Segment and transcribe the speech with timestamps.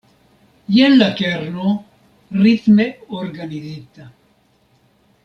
[0.75, 1.73] Jen la kerno:
[2.47, 2.87] ritme
[3.21, 4.09] organizita.